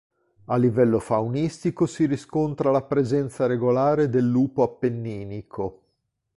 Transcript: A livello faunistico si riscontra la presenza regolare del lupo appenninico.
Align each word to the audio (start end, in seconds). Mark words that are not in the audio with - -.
A 0.45 0.55
livello 0.57 0.97
faunistico 0.97 1.85
si 1.85 2.07
riscontra 2.07 2.71
la 2.71 2.81
presenza 2.81 3.45
regolare 3.45 4.09
del 4.09 4.27
lupo 4.27 4.63
appenninico. 4.63 5.81